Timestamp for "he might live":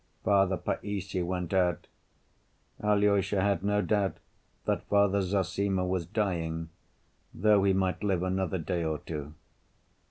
7.63-8.23